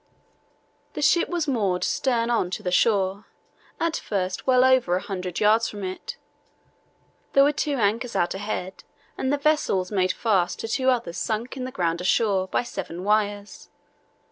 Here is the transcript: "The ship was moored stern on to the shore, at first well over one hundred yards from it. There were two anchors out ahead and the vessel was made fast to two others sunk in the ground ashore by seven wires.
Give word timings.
"The 0.93 1.03
ship 1.03 1.29
was 1.29 1.47
moored 1.47 1.83
stern 1.83 2.31
on 2.31 2.49
to 2.57 2.63
the 2.63 2.71
shore, 2.71 3.25
at 3.79 3.97
first 3.97 4.47
well 4.47 4.65
over 4.65 4.93
one 4.93 5.01
hundred 5.03 5.39
yards 5.39 5.69
from 5.69 5.83
it. 5.83 6.17
There 7.33 7.43
were 7.43 7.51
two 7.51 7.75
anchors 7.75 8.15
out 8.15 8.33
ahead 8.33 8.83
and 9.15 9.31
the 9.31 9.37
vessel 9.37 9.77
was 9.77 9.91
made 9.91 10.11
fast 10.13 10.57
to 10.61 10.67
two 10.67 10.89
others 10.89 11.19
sunk 11.19 11.55
in 11.55 11.65
the 11.65 11.71
ground 11.71 12.01
ashore 12.01 12.47
by 12.47 12.63
seven 12.63 13.03
wires. 13.03 13.69